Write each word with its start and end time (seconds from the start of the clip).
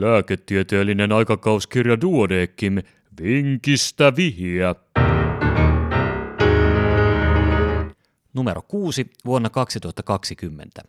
Lääketieteellinen 0.00 1.12
aikakauskirja 1.12 2.00
Duodekim, 2.00 2.78
vinkistä 3.22 4.16
vihiä. 4.16 4.74
Numero 8.34 8.62
6 8.62 9.10
vuonna 9.24 9.50
2020. 9.50 10.82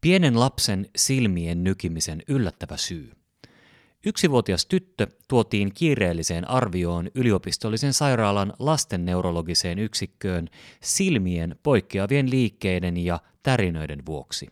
Pienen 0.00 0.40
lapsen 0.40 0.86
silmien 0.96 1.64
nykimisen 1.64 2.22
yllättävä 2.28 2.76
syy. 2.76 3.12
Yksivuotias 4.06 4.66
tyttö 4.66 5.06
tuotiin 5.28 5.74
kiireelliseen 5.74 6.50
arvioon 6.50 7.10
yliopistollisen 7.14 7.92
sairaalan 7.92 8.52
lastenneurologiseen 8.58 9.78
yksikköön 9.78 10.48
silmien 10.82 11.56
poikkeavien 11.62 12.30
liikkeiden 12.30 12.96
ja 12.96 13.20
tärinöiden 13.42 14.06
vuoksi. 14.06 14.48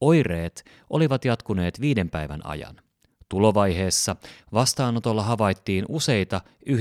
Oireet 0.00 0.64
olivat 0.90 1.24
jatkuneet 1.24 1.80
viiden 1.80 2.10
päivän 2.10 2.46
ajan. 2.46 2.87
Tulovaiheessa 3.28 4.16
vastaanotolla 4.52 5.22
havaittiin 5.22 5.84
useita 5.88 6.40
1-2 6.70 6.72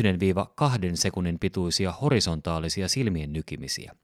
sekunnin 0.94 1.40
pituisia 1.40 1.92
horisontaalisia 1.92 2.88
silmien 2.88 3.34
nykimisiä. 3.34 3.96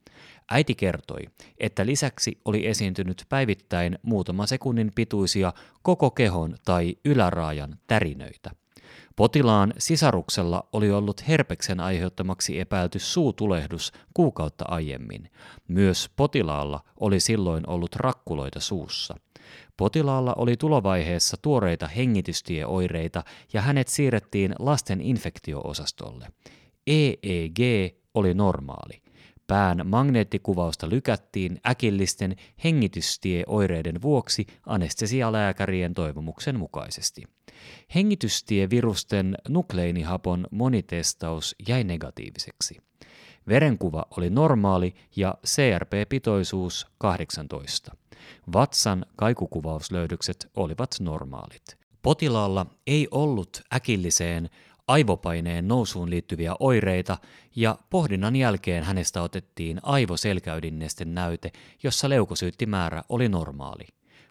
Äiti 0.51 0.75
kertoi, 0.75 1.21
että 1.57 1.85
lisäksi 1.85 2.37
oli 2.45 2.67
esiintynyt 2.67 3.25
päivittäin 3.29 3.99
muutama 4.01 4.47
sekunnin 4.47 4.91
pituisia 4.95 5.53
koko 5.81 6.11
kehon 6.11 6.55
tai 6.65 6.95
yläraajan 7.05 7.79
tärinöitä. 7.87 8.62
Potilaan 9.15 9.73
sisaruksella 9.77 10.69
oli 10.73 10.91
ollut 10.91 11.27
herpeksen 11.27 11.79
aiheuttamaksi 11.79 12.59
epäilty 12.59 12.99
suutulehdus 12.99 13.91
kuukautta 14.13 14.65
aiemmin. 14.67 15.29
Myös 15.67 16.09
potilaalla 16.15 16.83
oli 16.99 17.19
silloin 17.19 17.69
ollut 17.69 17.95
rakkuloita 17.95 18.59
suussa. 18.59 19.15
Potilaalla 19.77 20.33
oli 20.37 20.57
tulovaiheessa 20.57 21.37
tuoreita 21.41 21.87
hengitystieoireita 21.87 23.23
ja 23.53 23.61
hänet 23.61 23.87
siirrettiin 23.87 24.55
lasten 24.59 25.01
infektioosastolle. 25.01 26.27
EEG 26.87 27.59
oli 28.13 28.33
normaali. 28.33 29.03
Pään 29.47 29.81
magneettikuvausta 29.85 30.89
lykättiin 30.89 31.59
äkillisten 31.69 32.35
hengitystieoireiden 32.63 34.01
vuoksi 34.01 34.47
anestesialääkärien 34.65 35.93
toivomuksen 35.93 36.59
mukaisesti. 36.59 37.23
Hengitystievirusten 37.95 39.37
nukleinihapon 39.49 40.47
monitestaus 40.51 41.55
jäi 41.67 41.83
negatiiviseksi. 41.83 42.77
Verenkuva 43.47 44.05
oli 44.17 44.29
normaali 44.29 44.95
ja 45.15 45.35
CRP-pitoisuus 45.47 46.87
18. 46.97 47.95
Vatsan 48.53 49.05
kaikukuvauslöydökset 49.15 50.51
olivat 50.55 50.95
normaalit. 50.99 51.77
Potilaalla 52.01 52.65
ei 52.87 53.07
ollut 53.11 53.61
äkilliseen 53.73 54.49
aivopaineen 54.87 55.67
nousuun 55.67 56.09
liittyviä 56.09 56.55
oireita 56.59 57.17
ja 57.55 57.77
pohdinnan 57.89 58.35
jälkeen 58.35 58.83
hänestä 58.83 59.21
otettiin 59.21 59.79
aivoselkäydinnesten 59.83 61.15
näyte, 61.15 61.51
jossa 61.83 62.09
leukosyyttimäärä 62.09 63.03
oli 63.09 63.29
normaali. 63.29 63.87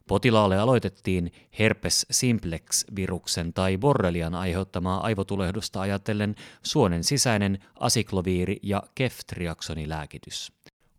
Potilaalle 0.08 0.58
aloitettiin 0.58 1.32
herpes 1.58 2.06
simplex-viruksen 2.10 3.52
tai 3.52 3.78
borrelian 3.78 4.34
aiheuttamaa 4.34 5.00
aivotulehdusta 5.00 5.80
ajatellen 5.80 6.34
suonen 6.62 7.04
sisäinen 7.04 7.58
asikloviiri- 7.80 8.58
ja 8.62 8.82
keftriaksonilääkitys. 8.94 10.52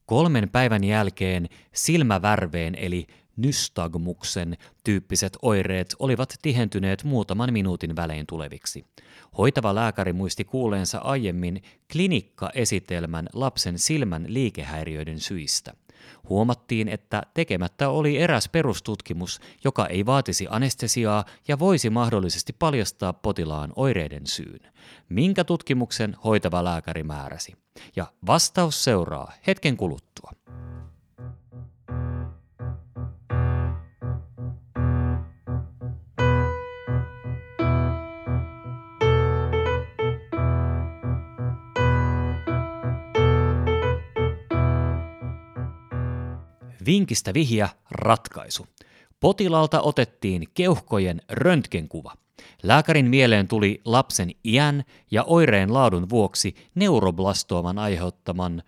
Kolmen 0.06 0.50
päivän 0.50 0.84
jälkeen 0.84 1.50
silmävärveen 1.74 2.76
eli 2.76 3.08
nystagmuksen 3.38 4.58
tyyppiset 4.84 5.38
oireet 5.42 5.96
olivat 6.00 6.34
tihentyneet 6.42 7.04
muutaman 7.04 7.54
minuutin 7.54 7.96
välein 7.96 8.28
tuleviksi. 8.28 8.86
Hoitava 9.38 9.76
lääkäri 9.76 10.14
muisti 10.14 10.44
kuuleensa 10.44 10.98
aiemmin 10.98 11.62
klinikkaesitelmän 11.92 13.30
lapsen 13.34 13.80
silmän 13.80 14.26
liikehäiriöiden 14.28 15.20
syistä. 15.20 15.74
Huomattiin, 16.30 16.88
että 16.88 17.24
tekemättä 17.34 17.90
oli 17.90 18.18
eräs 18.18 18.50
perustutkimus, 18.50 19.40
joka 19.64 19.88
ei 19.88 20.06
vaatisi 20.06 20.48
anestesiaa 20.50 21.26
ja 21.48 21.60
voisi 21.60 21.90
mahdollisesti 21.90 22.54
paljastaa 22.54 23.14
potilaan 23.14 23.74
oireiden 23.76 24.28
syyn. 24.28 24.60
Minkä 25.10 25.44
tutkimuksen 25.44 26.16
hoitava 26.24 26.64
lääkäri 26.64 27.04
määräsi? 27.04 27.54
Ja 27.96 28.06
vastaus 28.28 28.84
seuraa 28.84 29.32
hetken 29.48 29.78
kuluttua. 29.78 30.32
Vinkistä 46.86 47.34
vihja 47.34 47.70
ratkaisu. 47.92 48.68
Potilaalta 49.20 49.82
otettiin 49.82 50.44
keuhkojen 50.54 51.22
röntgenkuva. 51.30 52.14
Lääkärin 52.64 53.10
mieleen 53.10 53.48
tuli 53.48 53.82
lapsen 53.86 54.32
iän 54.46 54.84
ja 55.12 55.24
oireen 55.24 55.74
laadun 55.74 56.10
vuoksi 56.10 56.56
neuroblastooman 56.76 57.80
aiheuttaman 57.80 58.64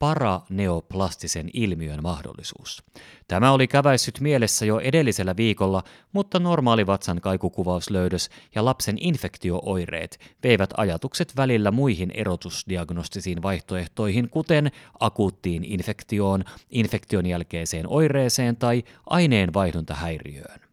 paraneoplastisen 0.00 1.50
ilmiön 1.52 2.02
mahdollisuus. 2.02 2.82
Tämä 3.28 3.52
oli 3.52 3.66
käväissyt 3.66 4.20
mielessä 4.20 4.66
jo 4.66 4.78
edellisellä 4.78 5.36
viikolla, 5.36 5.82
mutta 6.12 6.38
normaali 6.38 6.86
vatsan 6.86 7.20
kaikukuvauslöydös 7.20 8.30
ja 8.54 8.64
lapsen 8.64 8.96
infektiooireet 9.00 10.20
veivät 10.42 10.70
ajatukset 10.76 11.36
välillä 11.36 11.70
muihin 11.70 12.10
erotusdiagnostisiin 12.14 13.42
vaihtoehtoihin, 13.42 14.30
kuten 14.30 14.70
akuuttiin 15.00 15.64
infektioon, 15.64 16.44
infektion 16.70 17.26
jälkeiseen 17.26 17.88
oireeseen 17.88 18.56
tai 18.56 18.84
aineenvaihduntahäiriöön. 19.06 20.69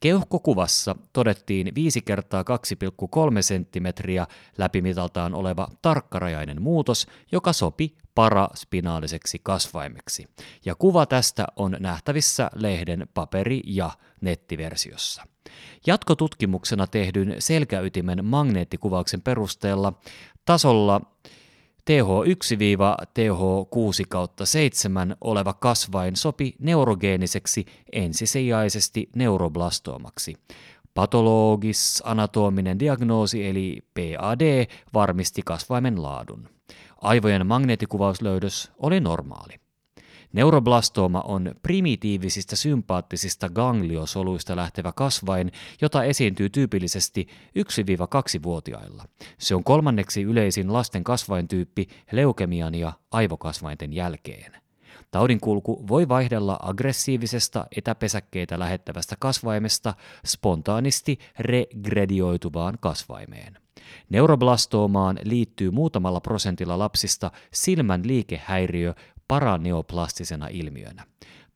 Keuhkokuvassa 0.00 0.96
todettiin 1.12 1.74
5 1.74 2.02
kertaa 2.02 2.42
2,3 2.42 3.42
senttimetriä 3.42 4.26
läpimitaltaan 4.58 5.34
oleva 5.34 5.68
tarkkarajainen 5.82 6.62
muutos, 6.62 7.06
joka 7.32 7.52
sopi 7.52 7.96
paraspinaaliseksi 8.14 9.40
kasvaimeksi. 9.42 10.28
Ja 10.64 10.74
kuva 10.74 11.06
tästä 11.06 11.46
on 11.56 11.76
nähtävissä 11.80 12.50
lehden 12.54 13.08
paperi- 13.14 13.62
ja 13.66 13.90
nettiversiossa. 14.20 15.22
Jatkotutkimuksena 15.86 16.86
tehdyn 16.86 17.34
selkäytimen 17.38 18.24
magneettikuvauksen 18.24 19.22
perusteella 19.22 19.92
tasolla 20.44 21.00
TH1-TH6 21.88 24.04
kautta 24.08 24.46
7 24.46 25.16
oleva 25.20 25.52
kasvain 25.52 26.16
sopi 26.16 26.54
neurogeeniseksi 26.58 27.66
ensisijaisesti 27.92 29.08
neuroblastoomaksi. 29.16 30.34
Patologis-anatominen 30.94 32.78
diagnoosi 32.78 33.46
eli 33.46 33.78
PAD 33.94 34.66
varmisti 34.94 35.42
kasvaimen 35.44 36.02
laadun. 36.02 36.48
Aivojen 37.00 37.46
magneettikuvauslöydös 37.46 38.72
oli 38.78 39.00
normaali. 39.00 39.67
Neuroblastooma 40.32 41.20
on 41.20 41.54
primitiivisistä 41.62 42.56
sympaattisista 42.56 43.48
gangliosoluista 43.48 44.56
lähtevä 44.56 44.92
kasvain, 44.92 45.52
jota 45.80 46.04
esiintyy 46.04 46.50
tyypillisesti 46.50 47.28
1-2-vuotiailla. 47.58 49.04
Se 49.38 49.54
on 49.54 49.64
kolmanneksi 49.64 50.22
yleisin 50.22 50.72
lasten 50.72 51.04
kasvaintyyppi 51.04 51.88
leukemian 52.12 52.74
ja 52.74 52.92
aivokasvainten 53.10 53.92
jälkeen. 53.92 54.52
Taudin 55.10 55.40
kulku 55.40 55.88
voi 55.88 56.08
vaihdella 56.08 56.58
aggressiivisesta 56.62 57.66
etäpesäkkeitä 57.76 58.58
lähettävästä 58.58 59.16
kasvaimesta 59.18 59.94
spontaanisti 60.26 61.18
regredioituvaan 61.38 62.78
kasvaimeen. 62.80 63.58
Neuroblastoomaan 64.10 65.18
liittyy 65.24 65.70
muutamalla 65.70 66.20
prosentilla 66.20 66.78
lapsista 66.78 67.30
silmän 67.52 68.02
liikehäiriö 68.04 68.94
paraneoplastisena 69.28 70.48
ilmiönä. 70.48 71.06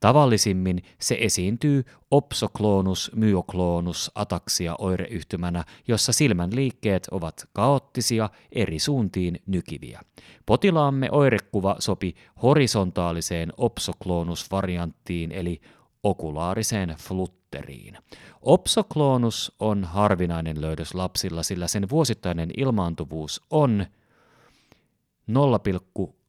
Tavallisimmin 0.01 0.83
se 1.01 1.17
esiintyy 1.21 1.85
opsoklonus 2.11 3.11
myoklonus 3.15 4.11
ataksia 4.15 4.75
oireyhtymänä, 4.79 5.65
jossa 5.89 6.13
silmän 6.13 6.57
liikkeet 6.57 7.09
ovat 7.11 7.49
kaoottisia, 7.53 8.31
eri 8.53 8.79
suuntiin 8.79 9.43
nykiviä. 9.47 10.01
Potilaamme 10.47 11.09
oirekuva 11.11 11.77
sopi 11.79 12.15
horisontaaliseen 12.43 13.53
opsoklonus-varianttiin 13.57 15.33
eli 15.33 15.61
okulaariseen 16.03 16.97
flutteriin. 16.99 17.99
Opsoklonus 18.41 19.57
on 19.61 19.85
harvinainen 19.85 20.61
löydös 20.61 20.95
lapsilla, 20.95 21.43
sillä 21.43 21.69
sen 21.69 21.91
vuosittainen 21.91 22.51
ilmaantuvuus 22.57 23.43
on 23.51 23.87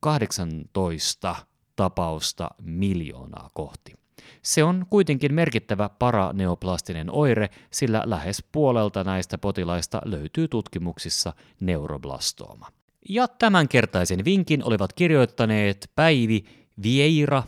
0,18 0.05 1.35
tapausta 1.75 2.49
miljoonaa 2.61 3.49
kohti. 3.53 3.93
Se 4.41 4.63
on 4.63 4.85
kuitenkin 4.89 5.33
merkittävä 5.33 5.89
paraneoplastinen 5.89 7.11
oire, 7.11 7.49
sillä 7.71 8.03
lähes 8.05 8.43
puolelta 8.51 9.03
näistä 9.03 9.37
potilaista 9.37 10.01
löytyy 10.05 10.47
tutkimuksissa 10.47 11.33
neuroblastooma. 11.59 12.67
Ja 13.09 13.27
tämänkertaisen 13.27 14.25
vinkin 14.25 14.63
olivat 14.63 14.93
kirjoittaneet 14.93 15.91
Päivi 15.95 16.45
Vieira, 16.83 17.43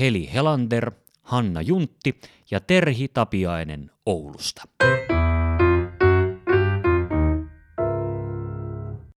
Heli 0.00 0.30
Helander, 0.34 0.92
Hanna 1.22 1.62
Juntti 1.62 2.20
ja 2.50 2.60
Terhi 2.60 3.08
Tapiainen 3.08 3.90
Oulusta. 4.06 4.62